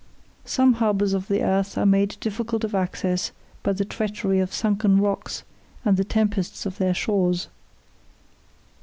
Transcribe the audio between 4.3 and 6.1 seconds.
of sunken rocks and the